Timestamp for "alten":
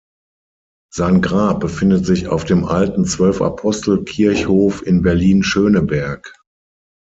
2.65-3.05